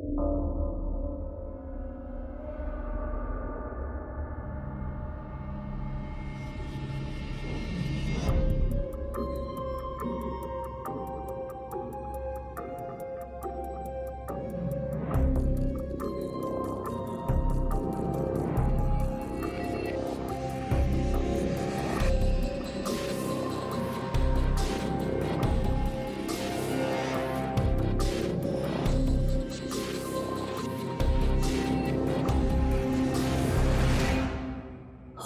[0.00, 0.59] you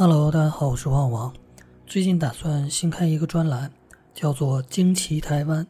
[0.06, 1.34] Hello，大家好，我是旺旺。
[1.86, 3.72] 最近打算新开一个专栏，
[4.12, 5.66] 叫做“惊奇台湾”，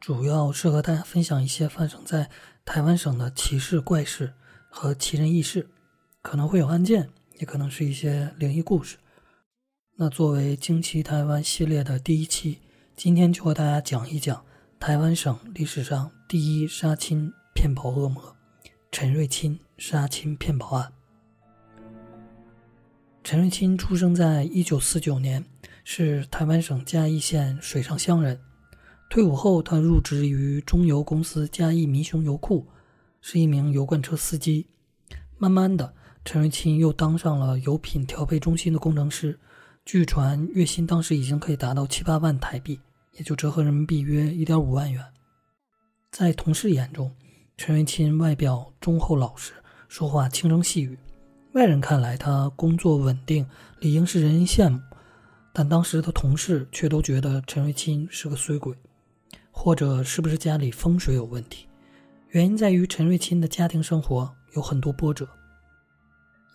[0.00, 2.30] 主要是和大家分享一些发生在
[2.64, 4.32] 台湾省的奇事怪事
[4.70, 5.68] 和奇人异事，
[6.22, 8.96] 可能会有案件，也可能是一些灵异故事。
[9.96, 12.62] 那作为“惊奇台湾”系列的第一期，
[12.96, 14.42] 今天就和大家讲一讲
[14.80, 18.34] 台湾省历史上第一杀亲骗保恶魔——
[18.90, 20.90] 陈瑞钦杀亲骗保案。
[23.26, 25.44] 陈瑞钦出生在一九四九年，
[25.82, 28.40] 是台湾省嘉义县水上乡人。
[29.10, 32.68] 退伍后，他入职于中油公司嘉义民雄油库，
[33.20, 34.68] 是一名油罐车司机。
[35.38, 35.92] 慢慢的，
[36.24, 39.36] 陈瑞钦又当上了油品调配中心的工程师。
[39.84, 42.78] 据传，月薪当时已经可以达到七八万台币，
[43.14, 45.04] 也就折合人民币约一点五万元。
[46.12, 47.12] 在同事眼中，
[47.56, 49.52] 陈瑞钦外表忠厚老实，
[49.88, 50.96] 说话轻声细语。
[51.56, 53.46] 外人看来，他工作稳定，
[53.80, 54.78] 理应是人人羡慕。
[55.54, 58.76] 但当时的同事却都觉得陈瑞钦是个衰鬼，
[59.50, 61.66] 或者是不是家里风水有问题？
[62.28, 65.26] 原因在于陈瑞钦的家庭生活有很多波折。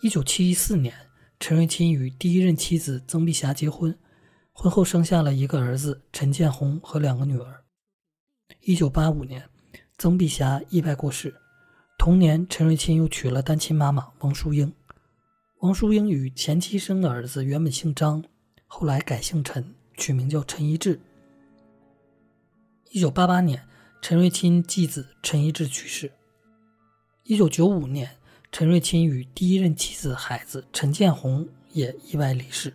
[0.02, 0.94] 一九七四年，
[1.40, 3.92] 陈瑞钦与第一任妻子曾碧霞结婚，
[4.52, 7.64] 婚后生下了一个儿子陈建宏和两个女儿。
[8.60, 9.42] 一九八五年，
[9.98, 11.34] 曾碧霞意外过世，
[11.98, 14.72] 同年陈瑞钦又娶了单亲妈妈王淑英。
[15.62, 18.24] 王淑英与前妻生的儿子原本姓张，
[18.66, 20.98] 后来改姓陈，取名叫陈一志。
[22.90, 23.64] 一九八八年，
[24.00, 26.10] 陈瑞钦继子陈一志去世。
[27.22, 28.10] 一九九五年，
[28.50, 32.74] 陈瑞钦与第一任妻子孩子陈建红也意外离世。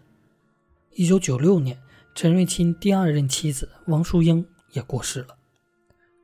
[0.94, 1.78] 一九九六年，
[2.16, 5.38] 陈瑞钦第二任妻子王淑英也过世了。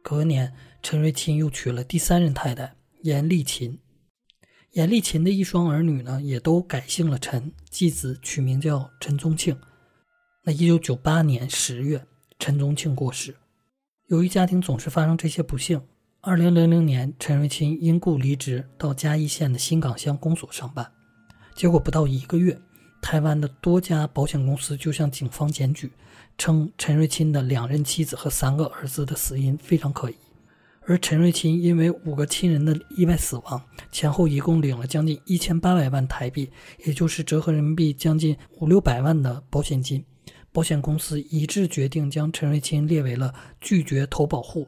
[0.01, 3.77] 隔年，陈瑞钦又娶了第三任太太严丽琴。
[4.73, 9.55] 严丽琴的一双儿女呢，也都改姓了陈，继子取名叫陈宗庆。
[10.43, 12.03] 那一九九八年十月，
[12.39, 13.35] 陈宗庆过世。
[14.07, 15.79] 由于家庭总是发生这些不幸，
[16.21, 20.91] 二零零零年，陈瑞钦因故离职，到嘉义县的新港乡公所上班。
[21.53, 22.59] 结果不到一个月，
[22.99, 25.91] 台湾的多家保险公司就向警方检举，
[26.35, 30.15] 称陈瑞钦的两任妻子和三个儿子的死因非常可疑。
[30.85, 36.51] 而陈瑞钦因为五个亲人的意外死亡，前后一共领了将近一千八百万台币，
[36.85, 40.03] 也就是折合人民币将近五六百万的保险金。
[40.51, 44.67] 保险公司一致决定将陈瑞钦列为了拒绝投保户，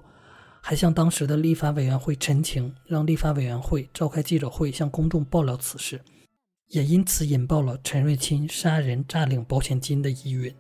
[0.61, 5.99] 还向当时的立法委员会陈情，让立法委员会召开记者会向公众爆料此事，
[6.69, 10.51] 也因此引爆了陈瑞钦杀人诈领保险金的疑云。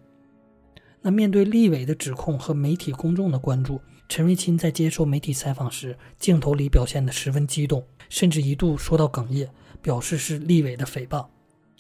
[1.01, 3.79] 那面对立委的指控和媒体公众的关注。
[4.07, 9.49] 陈瑞钦在接受媒体采访时，镜头里表现得十分激动，甚至一度说到哽咽，
[9.81, 11.25] 表示是立委的诽谤。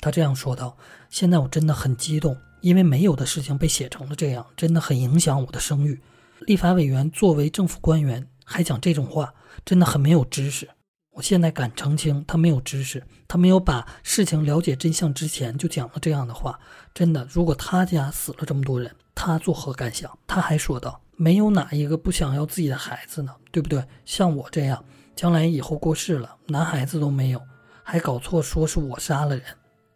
[0.01, 0.75] 他这样说道
[1.09, 5.99] ：“现在我真的很激动，因为没有的事情被写成了这样，真的很影响我的声誉。
[6.41, 9.33] 立法委员作为政府官员还讲这种话，
[9.63, 10.69] 真的很没有知识。
[11.11, 16.59] 我现在敢澄清，他没有知识，他没有把事情了解真相之前就讲了这样的话。
[16.93, 21.01] 真的，如果他家死了这么多人，他作何感想？”他还说道。
[21.15, 23.83] 没有哪一个不想要自己的孩子呢，对不对？
[24.03, 24.83] 像我这样，
[25.15, 27.41] 将来以后过世了，男孩子都没有，
[27.83, 29.45] 还搞错说是我杀了人，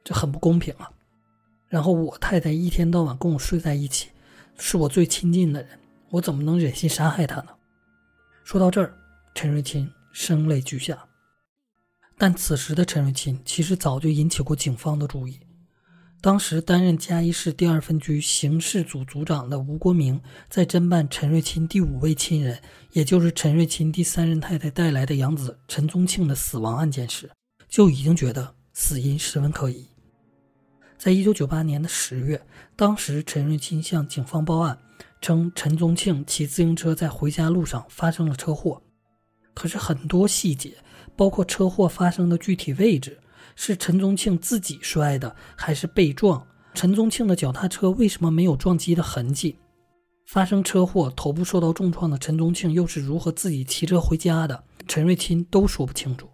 [0.04, 0.90] 这很不公平啊！
[1.68, 4.10] 然后我太太一天到晚跟我睡在一起，
[4.58, 7.50] 是我最亲近的人，我怎么能忍心杀害她呢？
[8.44, 8.94] 说到这儿，
[9.36, 10.98] 陈瑞钦声泪俱下。
[12.18, 15.40] 但此时的陈瑞钦其实早就引起过警方的注意。
[16.22, 20.20] 当时担任嘉义市第二分局刑事组组长的吴国明，
[20.50, 22.60] 在侦办陈瑞钦第五位亲人，
[22.92, 27.30] 也就是陈瑞钦第三任太太带来的养子陈宗庆的死亡案件时，
[27.70, 29.86] 就已经觉得死因十分可疑。
[30.98, 32.42] 在一九九八年的十月，
[32.76, 34.78] 当时陈瑞钦向警方报案，
[35.22, 38.82] 称陈宗庆骑自行车在回家路上发生了车祸，
[39.54, 40.74] 可是很多细节，
[41.16, 43.18] 包括车祸发生的具体位置。
[43.62, 46.48] 是陈宗庆自己摔的，还是被撞？
[46.74, 49.58] 陈宗庆的脚踏车为什么没有撞击的痕迹？
[50.28, 56.30] 发生车祸头部受到重创的陈宗庆又是如何自己骑车回家的，陈瑞钦都说不清楚。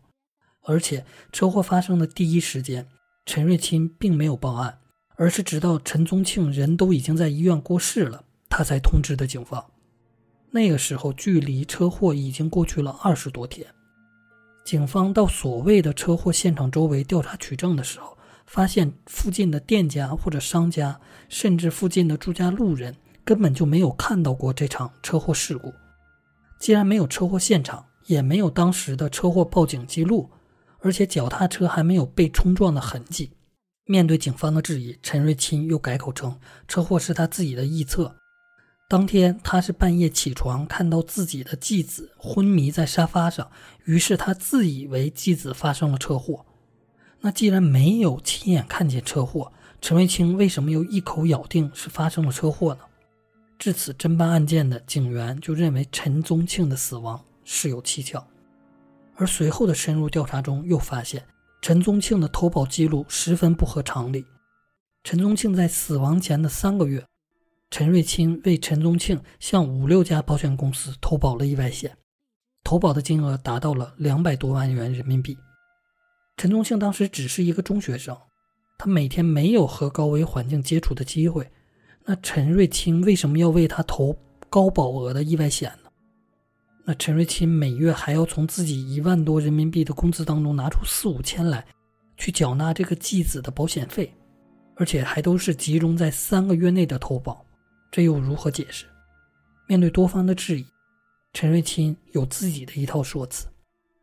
[0.65, 2.87] 而且车祸发生的第一时间，
[3.25, 4.77] 陈瑞钦并没有报案，
[5.15, 9.65] 而是直到陈宗庆人都已经在医院过世了，他才通知的警方。
[10.51, 13.65] 那个时候距离车祸已经过去了二十多天，
[14.65, 18.17] 警方到所谓的车祸现场周围调查取证的时候，
[18.47, 22.95] 发现附近的店家或者商家，甚至附近的住家路人。
[23.23, 25.73] 根本就没有看到过这场车祸事故。
[26.59, 30.29] 既然没有车祸现场，也没有当时的车祸报警记录，
[30.79, 33.31] 而且脚踏车还没有被冲撞的痕迹。
[33.85, 38.15] 面对警方的质疑，陈瑞钦又改口称车祸是他自己的臆测。
[38.87, 43.49] 当天他是半夜起床，看到自己的继子昏迷在沙发上，
[43.85, 46.45] 于是他自以为继子发生了车祸。
[47.21, 49.51] 那既然没有亲眼看见车祸，
[49.81, 52.81] 陈瑞清为什么又一口咬定是发生了车祸呢？
[53.57, 58.23] 至此，侦办案件的警员就认为陈宗庆的死亡事有蹊跷，
[59.15, 61.25] 而随后的深入调查中又发现
[61.61, 64.23] 陈宗庆的投保记录十分不合常理。
[65.03, 67.03] 陈宗庆在死亡前的三个月，
[67.77, 71.93] 陈瑞清为陈宗庆向五六家保险公司投保了意外险，
[72.63, 75.37] 投保的金额达到了两百多万元人民币。
[76.37, 78.17] 陈宗庆当时只是一个中学生，
[78.77, 81.45] 他每天没有和高危环境接触的机会。
[82.05, 84.17] 那陈瑞清为什么要为他投
[84.49, 85.89] 高保额的意外险呢？
[86.85, 91.65] 那陈瑞清每月还要从自己一万多人民币的工资当中拿出四五千来，
[92.15, 94.09] 去缴纳这个继子的保险费，
[94.77, 97.44] 而且还都是集中在三个月内的投保，
[97.95, 98.83] 这又如何解释？
[99.67, 100.65] 面对多方的质疑，
[101.31, 103.47] 陈瑞清有自己的一套说辞。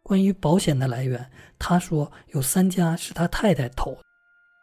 [0.02, 3.94] 关于保险的来源，他说有三家是他太太投。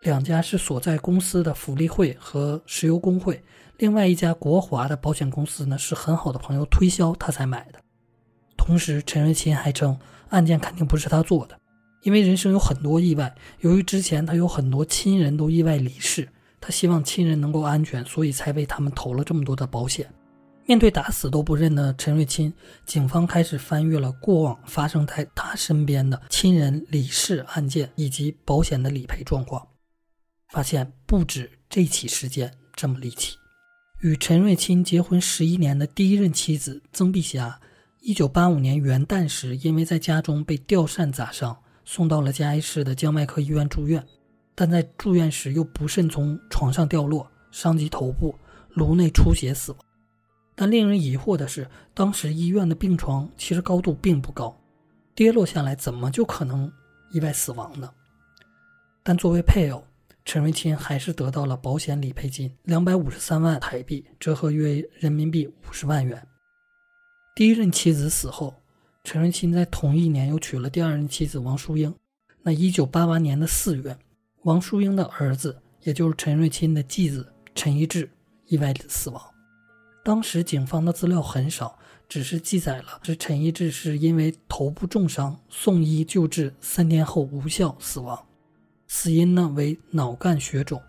[0.02, 3.40] 两家是所在公司的福利会和石油工会，
[3.78, 7.80] 另外一家国华的保险公司呢是很好的朋友推销他才买的。
[8.58, 9.96] 同时，陈瑞琴还称
[10.30, 11.56] 案件肯定不是他做的，
[12.02, 16.28] 因为人生有很多意外，由于之前他有很多亲人都意外离世，
[16.61, 20.11] 他希望亲人能够安全，所以才为他们投了这么多的保险。
[20.65, 22.53] 面对打死都不认的陈瑞钦，
[22.85, 29.67] 警方开始翻阅了过往发生在他身边的亲人离世案件以及保险的理赔状况。
[30.50, 33.35] 发现不止这起事件这么离奇。
[34.01, 37.59] 与陈瑞钦结婚十一年的第一任妻子曾碧霞，
[38.01, 44.06] 一九八五年元旦时，因为在家中被吊扇砸伤，送到了嘉义市的江外科医院住院，
[44.59, 48.35] 但在住院时又不慎从床上掉落，伤及头部，
[48.71, 49.79] 颅内出血死亡。
[50.53, 54.53] 但令人疑惑的是，当时医院的病床其实高度并不高，
[55.15, 56.69] 跌落下来怎么就可能
[57.09, 57.89] 意外死亡呢？
[59.01, 59.81] 但作为配偶。
[60.25, 66.21] 陈瑞钦还是得到了保险理赔金两百五十三万台币，折合约人民币五十万元。
[67.33, 68.53] 第一任妻子死后，
[69.06, 71.95] 陈瑞钦在同一年又娶了第二任妻子王淑英。
[72.44, 73.97] 那一九八八年的四月，
[74.44, 78.09] 王淑英的儿子，也就是陈瑞钦的继子陈一志
[78.45, 79.21] 意外死亡。
[80.03, 81.77] 当时警方的资料很少，
[82.07, 88.25] 只是记载了是陈一志是因为头部重伤送医救治，三天后无效死亡。
[88.88, 90.81] 死因呢为脑干血肿，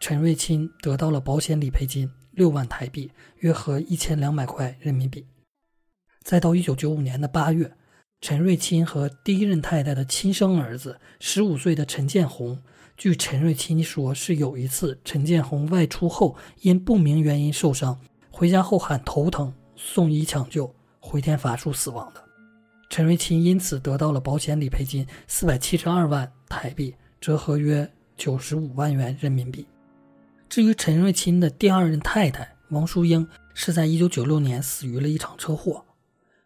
[0.00, 5.24] 陈瑞钦得到了保险理赔金六万台币，约合一千两百块人民币。
[6.22, 7.72] 再到一九九五年的八月，
[8.20, 12.60] 陈瑞钦和第一任太太的亲生儿子十五岁的陈建红，
[12.96, 17.98] 据陈瑞钦说，是有一次陈建红外出后因不明原因受伤，
[18.30, 22.22] 回家后喊头疼，送医抢救，回天乏术死亡的。
[22.88, 26.94] 陈瑞钦因此得到了保险理赔金四百七十二万台币。
[27.18, 29.66] 折合约九十五万元人民币。
[30.48, 35.84] 至于陈瑞钦的第二任太太王淑英，是在一九九六年死于了一场车祸。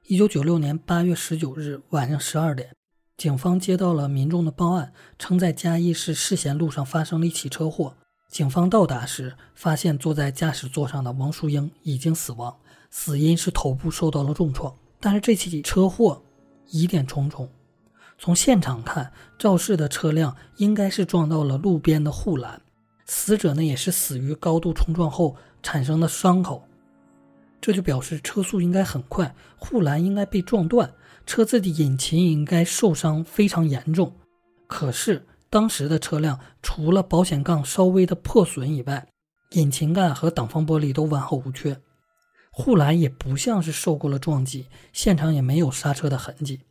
[0.06, 2.74] 一九九六年八月十九日晚上十二点，
[3.20, 7.92] 警方接到了民众的报案，称在嘉义市世贤路上发生了一起车祸。
[8.30, 12.56] 警方到达时，发现坐在驾驶座上的王淑英已经死亡，
[12.88, 14.74] 死因是头部受到了重创。
[15.00, 16.22] 但是这起车祸
[16.70, 17.46] 疑点重重。
[18.16, 22.62] 从现场看，肇事的车辆应该是撞到了路边的护栏，
[23.04, 26.66] 死者呢也是死于高度冲撞后产生的伤口，
[27.60, 30.90] 这就表示车速应该很快，护栏应该被撞断，
[31.30, 34.16] 车子的引擎应该受伤非常严重。
[34.66, 39.06] 可是当时的车辆除了保险杠稍微的破损以外，
[39.50, 41.80] 引擎盖和挡风玻璃都完好无缺，
[42.50, 46.62] 护栏也不像是受过了撞击，现场也没有刹车的痕迹。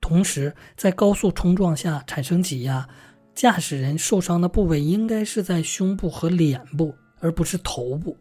[0.00, 2.88] 同时，在高速冲撞下产生挤压，
[3.34, 8.16] 驾驶人受伤的部位应该是在胸部和脸部，而不是头部。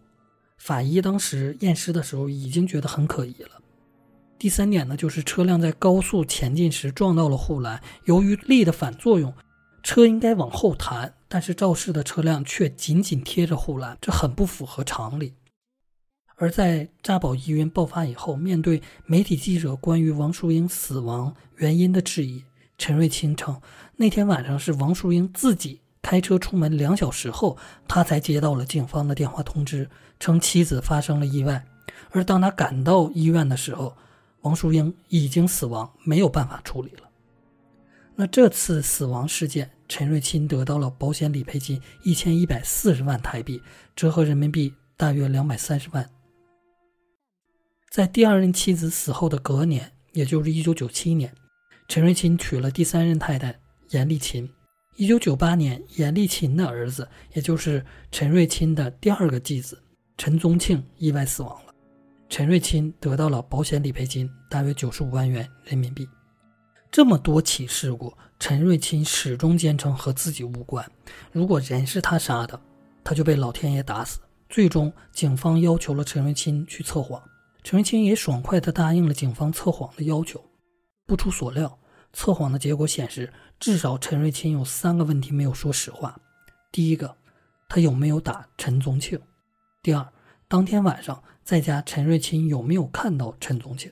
[0.57, 3.51] 法医当时验尸的时候已经觉得很可疑了。
[4.39, 9.34] 第三点呢，就是车辆在高速前进时撞到了护栏，由于力的反作用，
[9.84, 15.34] 车应该往后弹，但是肇事的车辆却紧紧贴着护栏，这很不符合常理。
[16.38, 22.41] 而在扎宝医院爆发以后，面对媒体记者关于王淑英死亡原因的质疑，
[22.77, 23.62] 陈瑞清称，
[23.98, 27.58] 那天晚上是王淑英自己开车出门两小时后，
[27.89, 31.65] 他才接到了警方的电话通知，称妻子发生了意外。
[32.12, 33.98] 而当他赶到医院的时候，
[34.41, 37.10] 王淑英已经死亡，没有办法处理了。
[38.15, 43.62] 那这次死亡事件，陈瑞清得到了保险理赔金一千一百四十万台币，
[43.96, 46.10] 折合人民币大约两百三十万。
[47.89, 51.34] 在第二任妻子死后的隔年，也就是一九九七年，
[51.88, 53.58] 陈瑞琴娶了第三任太太
[53.89, 54.50] 严丽琴。
[54.96, 59.81] 一九九八年，严丽琴的儿子，也就是陈瑞钦的第二个继子
[60.17, 61.68] 陈宗庆意外死亡了。
[62.29, 66.07] 陈瑞清得到了保险理赔金，大约九十五万元人民币。
[66.91, 70.89] 这么多起事故，陈瑞清始终坚称和自己无关。
[71.31, 72.62] 如果人是他杀的，
[73.03, 74.19] 他就被老天爷打死。
[74.48, 77.19] 最终，警方要求了陈瑞清去测谎。
[77.63, 80.39] 陈瑞清也爽快地答应了警方测谎的要求。
[81.07, 81.79] 不出所料，
[82.13, 86.15] 测谎的结果显示，至少陈瑞清有三个问题没有说实话：
[86.71, 87.15] 第一个，
[87.67, 89.17] 他有没有打陈宗庆；
[89.81, 90.07] 第二，
[90.51, 93.91] 当天晚上在家，陈瑞清有没有看到陈宗庆；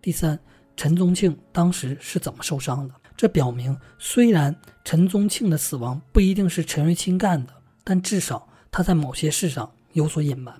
[0.00, 0.36] 第三，
[0.76, 2.94] 陈宗庆当时是怎么受伤的？
[3.16, 4.52] 这表明，虽然
[4.84, 7.52] 陈宗庆的死亡不一定是陈瑞清干的，
[7.84, 10.52] 但至少他在某些事上有所隐瞒。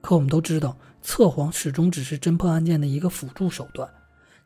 [0.00, 0.78] 可我们都知道。
[1.04, 3.92] 测谎始终只是侦破案件的一个辅助手段。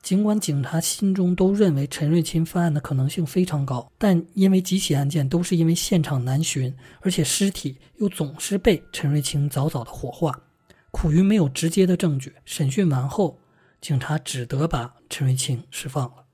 [0.03, 10.41] 尽管警察心中都认为陈瑞钦犯案的可能性非常高，但因为几起案件都是因为现场难寻，而且尸体又总是被陈瑞清早早的火化，
[10.91, 13.39] 苦于没有直接的证据，审讯完后，
[13.81, 16.25] 警察只得把陈瑞清释放了。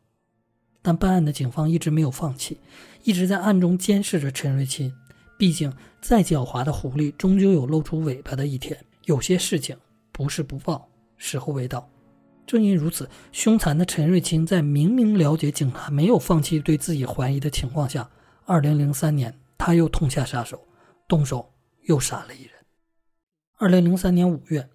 [0.82, 2.58] 但办案的警方一直没有放弃，
[3.04, 4.92] 一直在暗中监视着陈瑞钦。
[5.38, 8.76] 毕竟，再狡猾的狐狸终究有露出尾巴的一天。
[9.06, 9.76] 有些事情。
[10.14, 11.88] 不是不报，时候未到。
[12.46, 18.10] 正因如此，凶残的陈瑞清在明明了解警察没有放弃对自己怀疑的情况下，
[18.44, 20.60] 二零零三年他又痛下杀手，
[21.06, 22.50] 动手又杀了一人。
[23.58, 24.68] 二零零三年五月，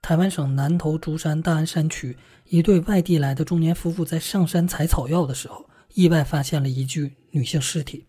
[0.00, 2.16] 台湾省南投竹山大安山区
[2.46, 8.06] 一对外地来的中年夫妇在上山采草药的时候，意外发现了一具女性尸体。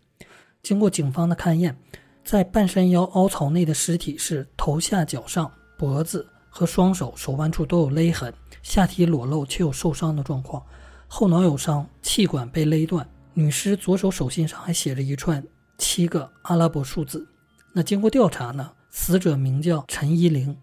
[0.62, 1.76] 经过警方的勘验，
[2.24, 6.30] 在半山腰凹槽内的尸体是头下脚上脖子。
[6.56, 8.32] 和双手手腕处都有勒痕，
[8.64, 10.66] 下体裸露且有受伤的状况，
[11.08, 13.08] 后脑有伤，气管被勒断。
[13.36, 15.44] 女尸左手手心上还写着一串
[15.78, 17.28] 七个阿拉伯数字。
[17.74, 20.56] 那经过调查呢，死者名叫陈依玲。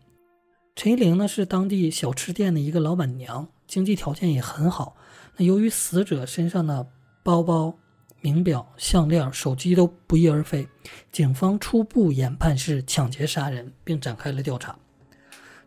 [0.77, 4.97] 陈依玲呢是当地小吃店的一个老板娘，经济条件也很好。
[5.37, 6.87] 那由于死者身上的
[7.23, 7.75] 包包、
[8.21, 10.67] 名表、项链、手机都不翼而飞，
[11.11, 14.75] 警方初步研判是抢劫杀人，并展开了调查。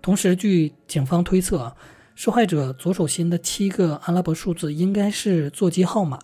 [0.02, 1.76] 同时，据警方推测，啊，
[2.16, 6.20] 受害者左手心的七个阿拉伯数字应该是座机号码。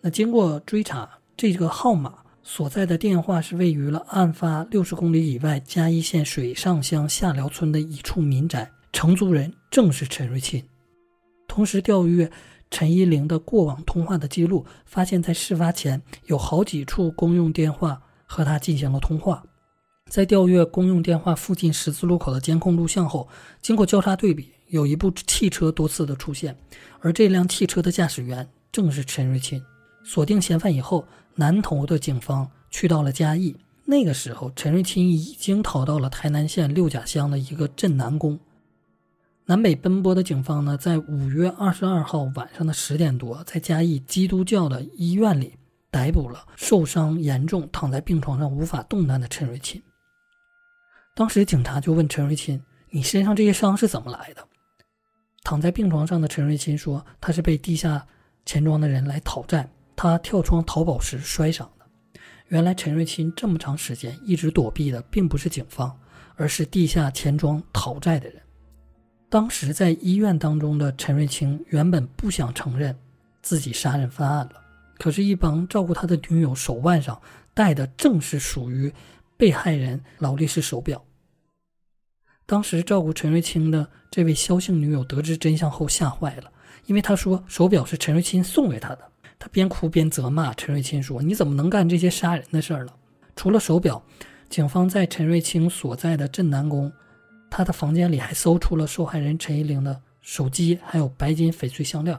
[0.00, 10.62] 那经过追查，这个号码所在的电话是位于了案发六十公里以外嘉义县水上乡下寮村的一处民宅，承租人正是陈瑞钦。
[11.48, 12.30] 同时，调阅
[12.70, 19.42] 陈依玲的过往通话的记录，发现，在事发前有好几处公用电话和他进行了通话。
[20.10, 23.28] 在调阅公用电话附近十字路口的监控录像后，
[23.62, 26.56] 经过交叉对比，有一部汽车多次的出现，
[27.00, 29.62] 而这辆汽车的驾驶员正是陈瑞钦。
[30.04, 33.56] 锁定嫌犯以后，南投的警方去到了嘉义。
[33.84, 38.38] 那个时候，陈瑞钦已经逃到了台南县六甲乡的一个镇南宫。
[39.46, 45.52] 南北奔波的警方呢，在五月二十二号晚上的十点多，在嘉义基督教的医院里
[45.90, 49.82] 逮捕了受伤严重、躺在病床上无法动弹的陈瑞钦。
[51.14, 54.42] 当时警察就问陈瑞钦：“你身上这些伤是怎么来的？”
[55.44, 58.04] 躺在病床上的陈瑞钦说：“他是被地下
[58.44, 61.86] 钱庄的人来讨债，他跳窗逃跑时摔伤的。”
[62.48, 65.96] 原来陈瑞钦这么长时间一直躲避的并不是警方，
[66.34, 68.42] 而是地下钱庄讨债的人。
[69.28, 72.96] 当时在医院当中的陈瑞清原本不想承认
[73.42, 74.60] 自己杀人犯案了，
[74.98, 77.20] 可是，一帮照顾他的女友手腕上
[77.52, 78.92] 戴的正是属于。
[79.36, 81.04] 被害人劳力士手表。
[82.46, 86.52] 当时照顾陈瑞清的这位肖姓女友得知真相后吓坏了，
[86.86, 89.00] 因为她说手表是陈瑞清送给她的。
[89.38, 92.92] 她边哭边责骂陈瑞清说：“你怎么能干这些杀人的事儿呢？”
[93.34, 94.02] 除了手表，
[94.48, 96.92] 警方在陈瑞清所在的镇南宫
[97.50, 102.18] 他的房间里还搜出了受害人陈依玲的手机，还有白金翡翠项链。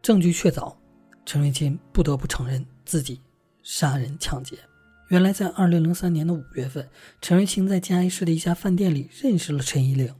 [0.00, 0.74] 证据确凿，
[1.26, 3.20] 陈瑞清不得不承认自己
[3.62, 4.56] 杀人抢劫。
[5.08, 6.88] 原来，在二零零三年的五月份，
[7.20, 10.14] 陈瑞清在嘉义市的一家饭店里认识了陈依玲。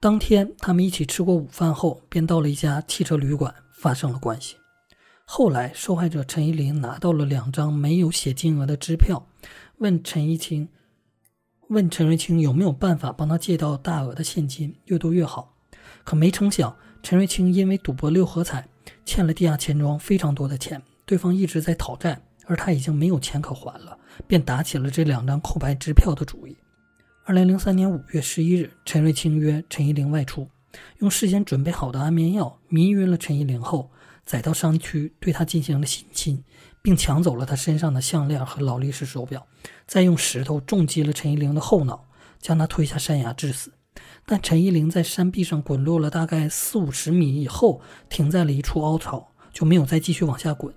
[0.00, 4.56] 当天，他们一起吃过午饭后，便到了一家汽车旅馆发生了关系。
[5.24, 9.28] 后来，受害者陈依玲拿到了两张没有写金额的支票，
[9.78, 10.68] 问陈一清，
[11.68, 15.54] 问陈瑞清有没有办法帮他借到大额的现金，越多越好。
[16.02, 18.68] 可没成想，陈瑞清因为赌博六合彩
[19.04, 22.20] 欠了地下钱庄非常多的钱，对方一直在讨债。
[22.52, 26.54] 而他已经没有钱可还了，便打起了这两张空白支票的主意。
[27.24, 30.46] 二零零三年五月十一日，陈瑞清约陈依玲外出，
[30.98, 33.90] 用事先准备好的安眠药迷晕了陈依玲后，
[34.26, 36.44] 载到山区对她进行了性侵，
[36.82, 39.46] 并抢走了她身上的项链和劳力士手表，
[39.86, 42.04] 再用石头重击了陈依玲的后脑，
[42.38, 43.72] 将她推下山崖致死。
[44.26, 47.80] 但陈依玲在山壁上滚落了大概四五十米以后，
[48.10, 50.70] 停在了一处凹槽，就没有再继续往下滚。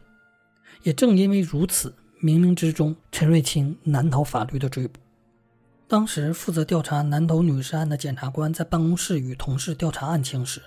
[0.85, 4.99] 也正因为如此，冥冥之中，陈瑞清难逃法律的追捕。
[5.87, 10.61] 当时负责调查南头女尸案的检察官在办公室与同事调查案情时，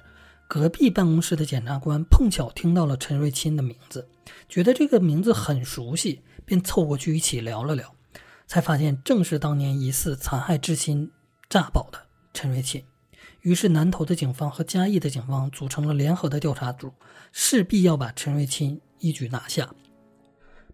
[0.49, 4.09] 隔壁办公室的检察官碰巧听到了陈瑞清的名字，
[4.49, 7.95] 觉得这个名字很熟悉，便凑过去一起聊了聊，
[8.49, 11.09] 才发现正是当年疑似残害至亲
[11.49, 11.99] 诈保的
[12.35, 12.83] 陈瑞清。
[13.43, 16.93] 于是，南头的警方和嘉义的警方组成了联合的调查组，
[17.31, 19.73] 势必要把陈瑞清一举拿下。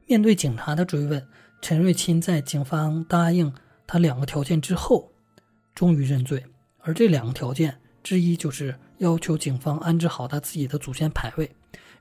[0.07, 1.27] 面对警察的追问，
[1.63, 3.53] 陈瑞钦在警方答应
[3.87, 5.11] 他两个条件之后，
[5.75, 6.45] 终于认罪。
[6.81, 11.51] 而这两个条件之一，就是要求警方安置好他自己的祖先牌位。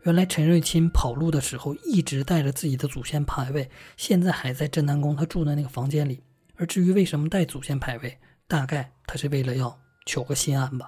[0.02, 6.22] 原来陈瑞钦跑路的时候一直带着自己的祖先牌位，现在还在镇南宫他住的那个房间里。
[6.56, 8.18] 而至于为什么带祖先牌位，
[8.48, 10.88] 大概他是为了要求个心安吧。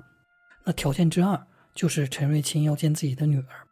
[0.66, 3.65] 那条件之二，就是陈瑞钦要见自己的女儿。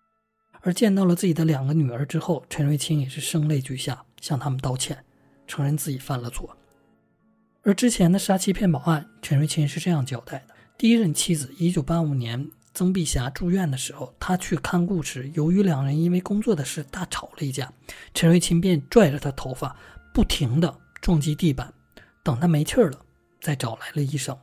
[0.65, 5.03] 而见到了自己的两个女儿之后，陈瑞清也是声泪俱下，向他们道歉，
[5.45, 6.57] 承认自己犯了错。
[7.63, 17.71] 而之前的杀妻骗保案，陈瑞清是这样交代的：第一任妻子，一九八五年曾碧霞住院的时候，他去看顾时，由于两人因为工作的事大吵了一架，
[18.13, 19.75] 陈瑞清便拽着她头发，
[20.13, 21.73] 不停地撞击地板，
[22.23, 22.99] 等她没气儿了，
[23.41, 24.37] 再找来了医生，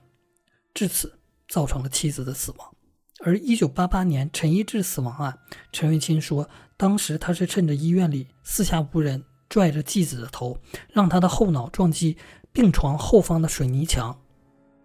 [0.74, 1.18] 至此
[1.48, 2.74] 造成了妻子的死亡。
[3.22, 5.38] 而一九八八年陈一志死亡案，
[5.72, 10.58] 陈瑞清说，当时他是趁着医院里四下无人，拽着继子的头，
[10.90, 12.16] 让他的后脑撞击
[12.50, 14.18] 病床后方的水泥墙，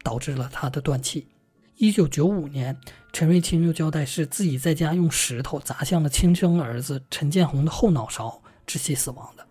[0.03, 1.29] 导致了他的断气。
[1.77, 2.77] 一九九五年，
[3.13, 9.45] 陈瑞清又交代是自己在家用石头砸向了亲生儿子陈建红的后脑勺，窒息死亡的。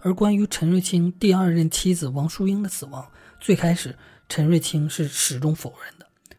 [0.00, 3.96] 而关于陈瑞清第二任妻子王淑英的死亡，最开始
[4.28, 5.97] 陈瑞清是始终否认。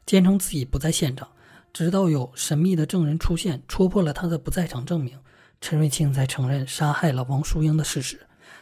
[0.09, 1.27] 坚称自己不在现场，
[1.71, 5.19] 直到有神秘的证人出现，戳破了他的不在场证明，
[5.61, 8.19] 陈瑞清才承认杀害了王淑英的事实。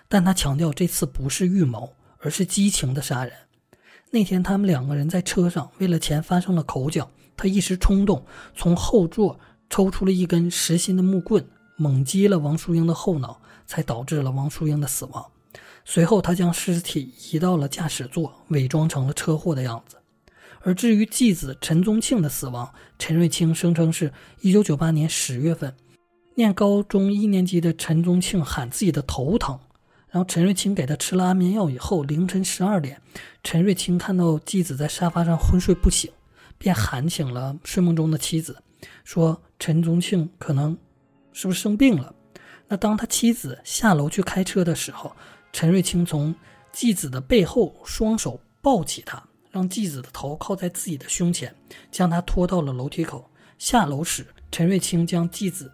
[0.10, 3.32] 但他强调这次不是预谋，而是激情的杀人。
[4.12, 15.26] 那天他们两个人在车上为了钱发生了口角，他一时冲动，从后座抽出了一根实心的木棍，猛击了王淑英的后脑，才导致了王淑英的死亡。
[15.86, 19.96] 随后，他将尸体移到了驾驶座，伪装成了车祸的样子。
[20.68, 25.74] 而至于继子陈宗庆的死亡，陈瑞清声称是一九九八年十月份，
[26.36, 29.58] 念高中一年级的陈宗庆喊自己的头疼，
[30.10, 33.02] 然后陈瑞清给他吃了安眠药以后，凌晨十二点，
[33.46, 36.12] 陈瑞清看到继子在沙发上昏睡不醒，
[36.58, 38.62] 便喊醒了睡梦中的妻子，
[39.06, 40.78] 说陈宗庆可能
[41.32, 42.14] 是不是生病了？
[42.68, 45.16] 那当他妻子下楼去开车的时候，
[45.54, 46.36] 陈瑞清从
[46.74, 49.24] 继子的背后双手抱起他。
[49.52, 51.54] 让继子的头靠在自己的胸前，
[51.92, 53.30] 将他拖到了楼梯口。
[53.58, 55.72] 下楼时，陈瑞清将继子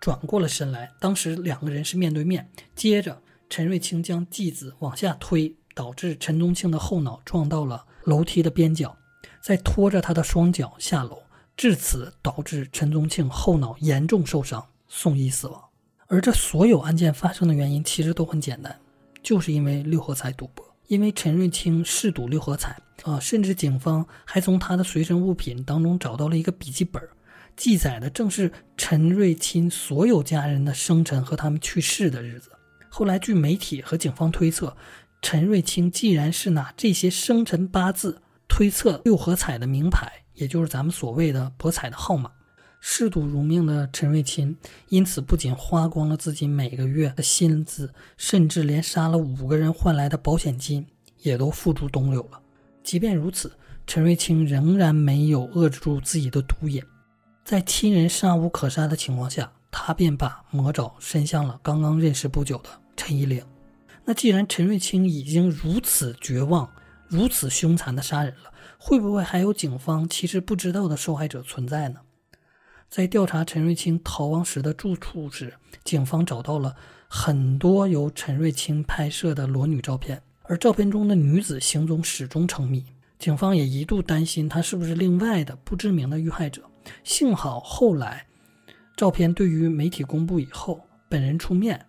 [0.00, 2.48] 转过了身来，当时两个人是面对面。
[2.74, 8.96] 接着，陈瑞清将继子往下推，导致陈宗庆的后脑撞到了楼梯的边角，
[9.40, 11.22] 再拖着他的双脚下楼，
[11.56, 15.62] 至此导致陈宗庆后脑严重受伤，送医死亡。
[16.08, 18.76] 而这所有案件发生的原因其实都很简单，
[19.22, 20.71] 就是因为六合彩赌博。
[20.92, 27.02] 因为陈瑞清嗜赌六合彩啊，甚至警方还从他的随身物品当中找到了一个笔记本，
[27.56, 32.50] 记载的正是陈瑞清所有家人的生辰和他们去世的日子。
[32.90, 34.76] 后来，据媒体和警方推测，
[35.22, 42.30] 陈瑞清既然是拿这些生辰八字推测六合彩的名牌，也就是咱们所谓的博彩的号码。
[42.84, 44.56] 嗜赌如命的陈瑞钦，
[44.88, 50.84] 因此不仅花光了自己每个月的薪资，甚至连杀了五个人换来的保险金
[51.20, 52.40] 也都付诸东流了。
[52.82, 53.52] 即便如此，
[53.86, 56.82] 陈瑞清仍然没有遏制住自己的毒瘾，
[57.44, 63.44] 在亲人杀无可杀的情况下，他便把魔爪伸向了刚刚认识不久的陈一玲。
[64.04, 66.68] 那既然陈瑞清已经如此绝望、
[67.06, 72.00] 如此凶残的杀人了，会不会还有警方其实不知道的受害者存在呢？
[72.92, 76.76] 在调查陈瑞清逃亡时的住处时，警方找到了
[77.08, 82.84] 很多由陈瑞清拍摄的裸女照片，而照片中的女子行踪始终成谜。
[83.18, 86.64] 警方也一度担心她是不是另外的不知名的遇害者。
[87.02, 88.26] 幸好后来
[88.94, 90.78] 照片对于媒体公布以后，
[91.08, 91.86] 本人出面，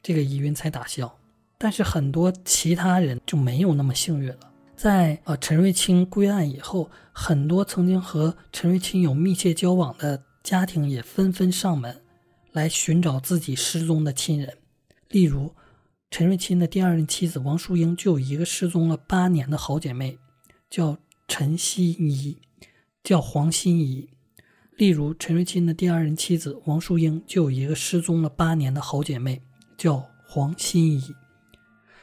[0.00, 1.18] 这个疑云才打消。
[1.58, 4.50] 但是很多其他人就没有那么幸运了。
[4.74, 12.02] 在呃陈瑞清归案以后，很多曾经和陈瑞清有密切交往的家庭也纷纷上门，
[12.52, 14.58] 来寻找自己失踪的亲人。
[15.08, 15.54] 例如，
[16.10, 20.18] 陈瑞清的第二任妻子王淑英就有一个失踪了八年的好姐妹，
[20.68, 20.98] 叫
[21.28, 22.38] 陈希怡，
[23.04, 24.08] 叫黄心怡。
[24.76, 29.42] 例如，陈瑞清的第二任妻子王淑英就有一个失踪了八年的好姐妹，
[29.76, 31.14] 叫黄心怡。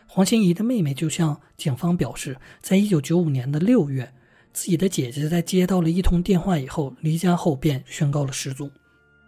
[0.05, 4.13] 黄心怡的妹妹就向警方表示，在一九九五年的六月，
[4.53, 8.69] 自己的姐姐在接到了一通电话以后，离家后便宣告了失踪。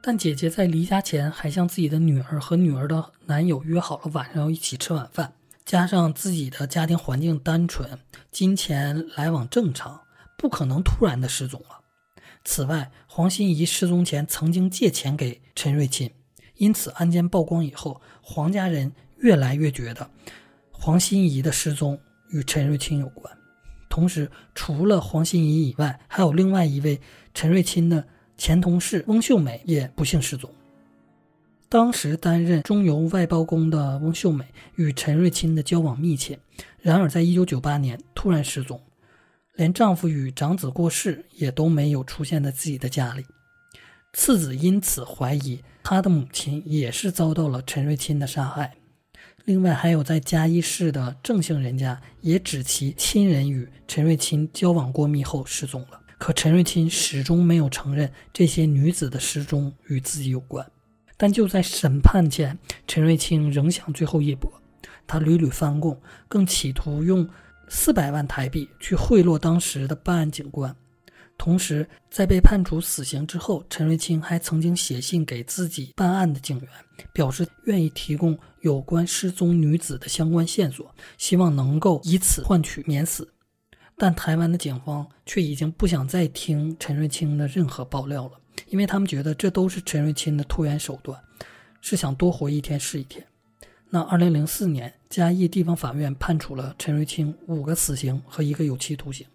[0.01, 5.33] 但姐姐在离家前还向自己的女儿和女儿的男友约好了晚上要一起吃晚饭。
[5.65, 7.99] 加上自己的家庭环境单纯，
[8.31, 10.01] 金钱来往正常，
[10.35, 11.81] 不可能突然的失踪了。
[12.43, 16.09] 此外，黄心怡失踪前曾经借钱给陈瑞钦，
[16.55, 20.09] 因此案件曝光以后，黄家人越来越觉得。
[20.71, 21.99] 黄心怡的失踪
[22.31, 23.31] 与陈瑞清有关，
[23.99, 27.01] 同时，除了黄心怡以外，还有另外一位
[27.33, 28.07] 陈瑞清的
[28.37, 30.49] 前同事翁秀美也不幸失踪。
[31.67, 36.39] 当时担任中油外包工的翁秀美与陈瑞清的交往密切，
[36.79, 38.81] 然而在1998年突然失踪，
[39.55, 43.25] 连丈夫与长子过世也都没有出现在自己的家里。
[44.13, 48.78] 次子因此怀疑他的母亲也是遭到了陈瑞清的杀害。
[49.49, 55.99] 另外，还有在嘉义市的郑姓人家也指其亲人与陈瑞清交往过密后失踪了。
[56.19, 60.63] 可陈瑞清始终没有承认这些女子的失踪与自己有关。
[61.17, 64.51] 但就在审判前，陈瑞清仍想最后一搏，
[65.07, 67.27] 他屡屡翻供，更企图用
[67.67, 70.75] 四百万台币去贿赂当时的办案警官。
[71.39, 76.69] 同时，在被判处死刑之后，陈瑞清还曾经写信给自己办案的警员，
[77.13, 83.25] 表示愿意提供有关失踪女子的相关线索，希望能够以此换取免死。
[83.95, 88.33] 但台湾的警方却已经不想再听陈瑞清的任何爆料了，
[88.67, 91.17] 因为他们觉得这都是陈瑞清的拖延手段，
[91.79, 93.25] 是想多活一天是一天。
[93.89, 99.25] 那二零零四年，嘉义地方法院判处了陈瑞清五个死刑和一个有期徒刑。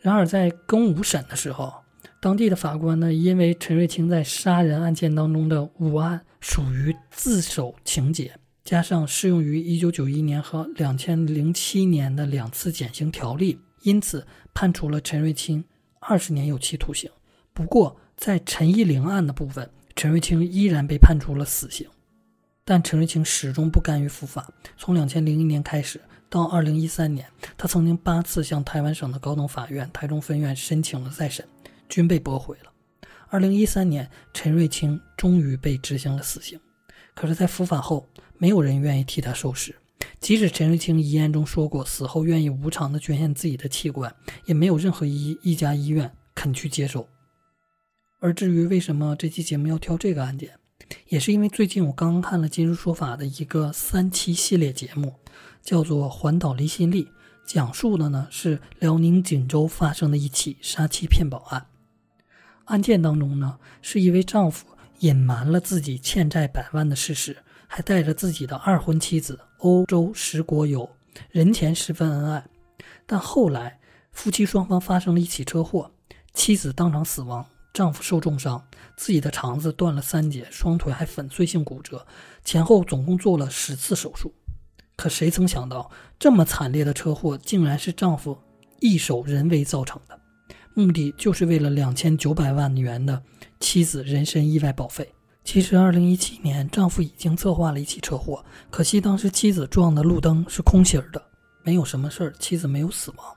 [0.00, 1.72] 然而，在更五审的时候，
[2.20, 15.64] 当地的法官呢，因为陈瑞清在杀人案件当中的五案属于自首情节，加上适用于1991年和2007年的两次减刑条例，因此判处了陈瑞清
[15.98, 17.10] 二十年有期徒刑。
[17.52, 21.88] 不过，在陈一玲案的部分，陈瑞清依然被判处了死刑，
[22.64, 24.52] 但陈瑞清始终不甘于伏法。
[24.76, 26.00] 从2001年开始。
[26.36, 31.48] 到二零一三年，他曾经八次向台湾省的高等法院台中分院申请了再审，
[31.88, 32.70] 均被驳回了。
[33.30, 36.60] 二零一三年，陈瑞清终于被执行了死刑。
[37.14, 39.74] 可是，在伏法后，没有人愿意替他收尸。
[40.20, 47.08] 即使陈瑞清遗言中说过死后愿意无偿的捐献自己的器官，也没有任何一一家医院肯去接受。
[48.20, 50.50] 而至于为什么这期节目要挑这个案件，
[51.08, 55.14] 也是因为最近我刚刚看了《今日说法》的一个三期系列节目。
[55.66, 57.08] 叫做环岛离心力，
[57.44, 61.66] 讲述的呢是辽宁锦州发生的一起杀妻骗保案。
[62.66, 64.64] 案件当中呢，是一位丈夫
[65.00, 70.88] 隐瞒了自己欠债百万的事实，还带着自己的二婚妻子欧洲十国游，
[71.30, 72.46] 人前十分恩爱。
[73.04, 73.80] 但后来
[74.12, 75.90] 夫妻双方发生了一起车祸，
[76.32, 78.64] 妻子当场死亡，丈夫受重伤，
[78.96, 82.06] 自己的肠子断了三节，双腿还粉碎性骨折，
[82.44, 84.32] 前后总共做了十次手术。
[84.96, 88.36] 可谁曾想到，这么惨烈的车祸竟然是丈夫
[88.80, 90.18] 一手人为造成的，
[90.74, 93.22] 目的就是为了两千九百万元的
[93.60, 95.12] 妻子人身意外保费。
[95.44, 101.22] 其实，二零一七年丈夫已经策划了一起车祸，可惜当时妻子撞的路灯是空心儿的，
[101.62, 103.36] 没有什么事儿，妻子没有死亡。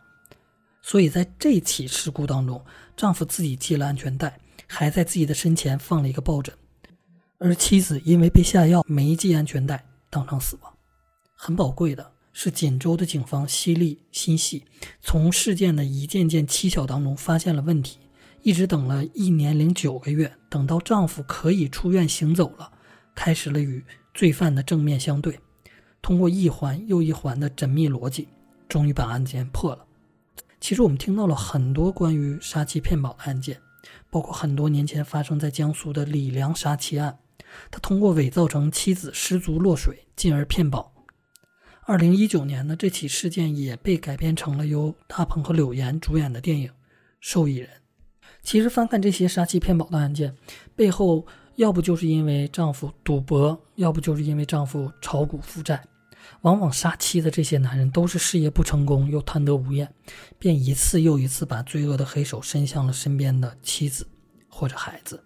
[0.81, 2.63] 所以在这起事故当中，
[2.97, 6.55] 丈夫自己系了安全带，还在自己的身前放了一个抱枕，
[7.37, 10.73] 而妻子因为被下药没系安全带，当场死亡。
[11.41, 14.65] 很宝贵的是锦州的警方犀利心细，
[14.99, 17.97] 从事件的一件件蹊跷当中发现了问题，
[18.41, 22.69] 一直等了一年零九个月，等到丈夫可以出院行走了，
[23.15, 23.81] 开始了与
[24.13, 25.39] 罪犯的正面相对，
[26.01, 28.27] 通过一环又一环的缜密逻辑，
[28.67, 29.85] 终于把案件破了。
[30.59, 33.61] 其实我们听到了很多关于杀妻骗保的案件，
[34.09, 37.17] 包括很多年前发生在江苏的李良杀妻案，
[37.71, 40.91] 他通过伪造成妻子失足落水，进而骗保。
[41.89, 46.67] 二零一九年呢，这起事件也被改编成了由大鹏和柳岩主演的电影
[47.19, 47.67] 《受益人》。
[48.43, 50.35] 其实翻看这些杀妻骗保的案件，
[50.75, 51.25] 背后
[51.55, 55.83] 要不就是因为丈夫赌博，要不就是因为丈夫炒股负债。
[56.41, 59.91] 往往杀妻的这些男人都是事业不成功又贪得无厌，
[60.37, 64.07] 便一次又一次把罪恶的黑手伸向了身边的妻子
[64.47, 65.23] 或者孩子，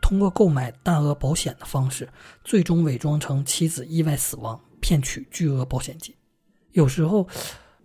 [0.00, 2.08] 通过购买大额保险的方式，
[2.44, 6.12] 最终伪装成妻子意外死亡，骗取巨额保险金。
[6.72, 7.28] 有时候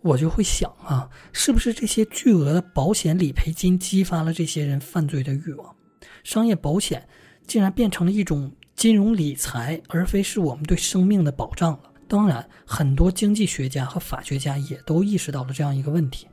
[0.02, 5.76] 我就会想啊，是不是这些巨额的保险理赔金激发了这些人犯罪的欲望？
[6.24, 7.08] 商业保险
[7.46, 11.92] 竟然变成了一种金融理财，而非是我们对生命的保障了。
[12.08, 16.28] 当然，很多经济学家和法学家也都意识到了这样一个问题，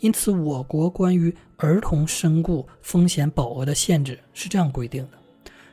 [0.00, 5.18] 因此，我国关于儿童身故风险保额的限制是这样规定的：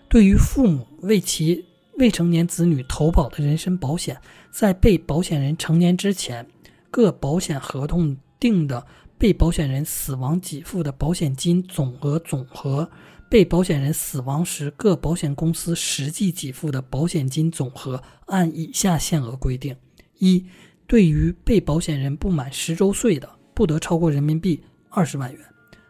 [0.10, 1.66] 对于父母为其
[1.98, 4.20] 未成年子女投保的人身保险，
[4.52, 6.48] 在被保险人成年之前，
[6.90, 8.86] 各保险合同定的
[9.18, 12.90] 被保险人死亡给付的保险金总额总和。
[13.30, 19.76] 被保险人死亡时，各保险公司实际给付的保险金总和按以下限额规定：
[20.20, 20.46] 一、
[20.86, 25.42] 对于被保险人不满十周岁的，不得超过人民币二十万元；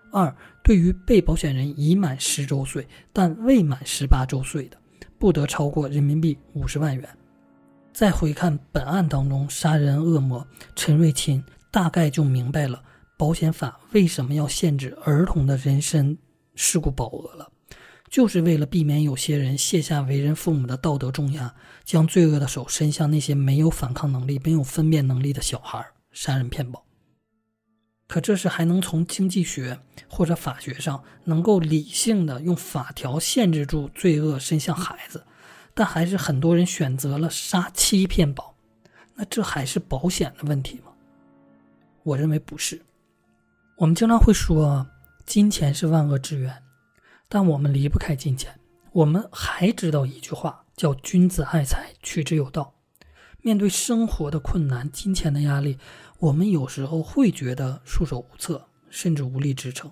[0.10, 4.78] 二、对于被保险人已满十周岁但未满十八周岁的，
[5.24, 7.10] 不得超过人民币五十万元。
[7.94, 12.84] 再回看本案当中杀人恶魔陈瑞钦，大概就明白了
[13.16, 16.18] 保险法为什么要限制儿童的人身。
[16.56, 17.50] 事故保额了，
[18.10, 21.56] 就是为了避免有些人卸下为人父母的道德重压，
[21.86, 25.82] 将罪恶的手伸向那些没有反抗能力、没有分辨能力的小孩，
[26.12, 26.84] 杀人骗保。
[28.08, 35.26] 可这是还能从经济学或者法学上能够理性的用法条限制住罪恶伸向孩子，
[35.74, 38.56] 但还是很多人选择了杀妻骗保，
[39.16, 40.92] 那这还是保险的问题吗？
[42.04, 42.82] 我认为不是。
[43.78, 44.88] 我们经常会说。
[45.26, 46.62] 金钱是万恶之源，
[47.30, 48.60] 但我们离不开金钱。
[48.92, 52.74] 我们还知道一句话，叫“君子爱财，取之有道”。
[53.42, 55.80] 面对生活的困难、金钱的压力，
[56.24, 59.92] 我们有时候会觉得束手无策，甚至无力支撑。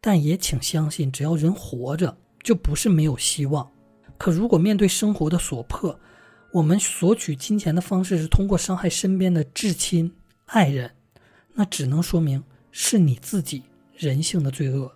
[0.00, 3.70] 但也请相信，只要人活着，就不是没有希望。
[4.18, 6.00] 可如果面对生活的所迫，
[6.52, 10.12] 我们索取金钱的方式是通过伤害身边的至亲
[10.46, 10.90] 爱人，
[11.54, 13.62] 那只能说明是你自己。
[13.96, 14.92] 人性的罪恶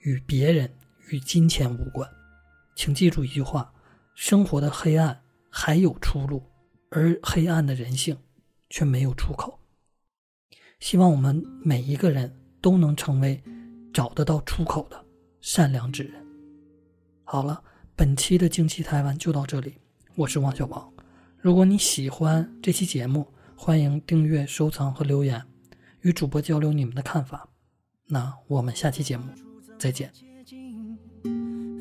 [0.00, 0.68] 与别人
[1.10, 2.10] 与金钱无关，
[2.74, 3.72] 请记住一句话：
[4.16, 6.42] 生活的黑暗还有出路，
[6.90, 8.18] 而黑暗的人性
[8.68, 9.60] 却没有出口。
[10.82, 13.40] 希望我们每一个人都能成为
[13.94, 15.00] 找得到出口的
[15.40, 16.12] 善良之人。
[17.22, 17.62] 好了，
[17.94, 19.74] 本期的惊奇台湾就到这里，
[20.16, 20.92] 我是王小宝。
[21.38, 25.40] 如果你喜欢这期节目，欢迎订阅、收藏和留言，
[26.00, 27.48] 与主播交流你们的看法。
[28.08, 29.26] 那我们下期节目
[29.78, 30.12] 再见。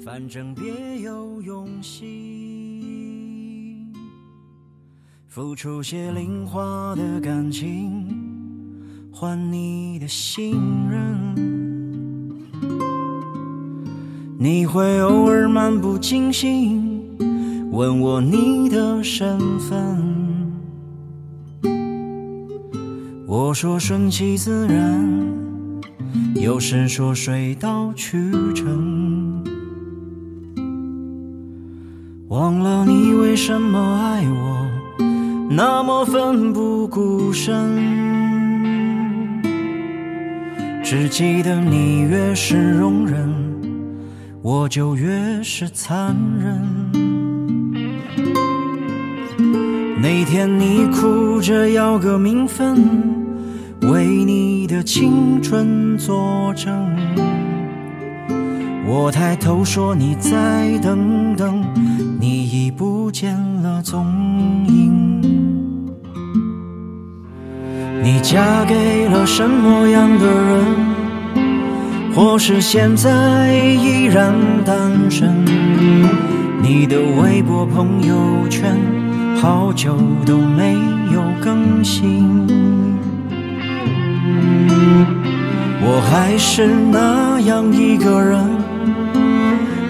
[0.05, 2.05] 反正别有用心，
[5.25, 8.20] 付出些零花的感情，
[9.11, 11.35] 换你的信任。
[14.39, 17.03] 你会偶尔漫不经心
[17.71, 20.51] 问我你的身份，
[23.27, 25.31] 我说顺其自然。
[26.33, 29.43] 有时说水到渠成，
[32.29, 34.67] 忘了你为什么爱我
[35.49, 37.53] 那么奋不顾身，
[40.93, 43.33] 只记得你越是容忍，
[44.41, 46.91] 我就越是残忍。
[50.01, 52.75] 那天你哭着要个名分。
[53.83, 56.93] 为你的青春作证，
[58.85, 61.63] 我抬头说你再等等，
[62.19, 64.05] 你已不见了踪
[64.67, 65.40] 影。
[68.03, 70.65] 你嫁给了什么样的人？
[72.15, 74.33] 或是现在依然
[74.65, 75.45] 单身？
[76.61, 78.75] 你的微博朋友圈。
[79.41, 80.77] 好久都没
[81.11, 82.47] 有更新。
[85.81, 88.45] 我还是那样一个人，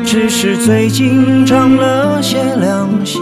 [0.05, 3.21] 只是最近长了些良心，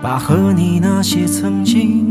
[0.00, 2.09] 把和你那些曾经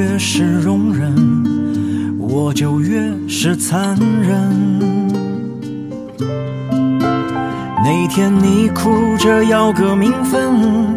[0.00, 1.14] 越是容忍，
[2.18, 4.78] 我就越是残忍。
[7.84, 10.96] 那天你哭着要个名分，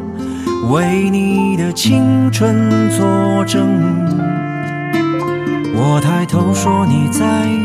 [0.71, 2.55] 为你的青春
[2.91, 3.67] 作证。
[5.75, 7.21] 我抬头说你再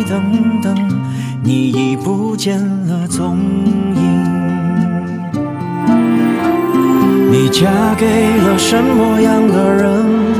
[0.09, 0.74] 等等，
[1.44, 3.38] 你已不见了踪
[3.94, 4.24] 影。
[7.31, 10.38] 你嫁给了什么样的人？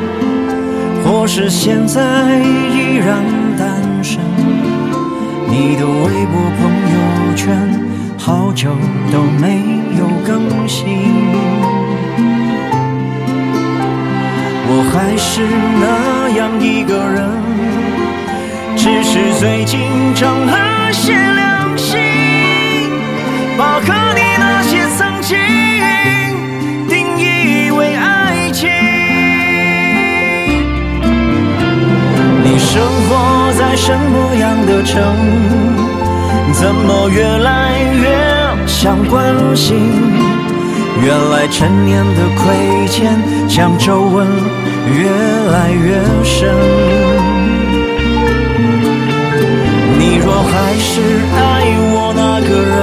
[1.09, 2.03] 或是现在
[2.39, 3.25] 依然
[3.57, 4.21] 单身？
[5.49, 7.57] 你的微博朋友圈
[8.19, 8.77] 好久
[9.11, 9.65] 都没
[9.99, 10.85] 有更新。
[14.71, 15.41] 我还是
[15.81, 17.33] 那样一个人，
[18.77, 19.81] 只是最近
[20.15, 21.99] 长了些良心，
[23.57, 25.39] 把和你那些曾经
[32.71, 34.95] 生活在什么样的城？
[36.53, 39.91] 怎么越来越想关心？
[41.03, 44.27] 原来陈年的亏欠，将皱纹
[44.93, 45.09] 越
[45.51, 46.55] 来越深。
[49.99, 51.01] 你若还是
[51.35, 51.41] 爱
[51.95, 52.77] 我那个人，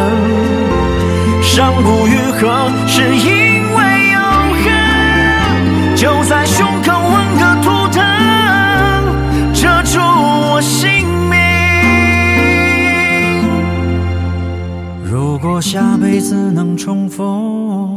[1.44, 3.55] 伤不愈合，是因
[15.56, 17.95] 如果下辈子能重逢。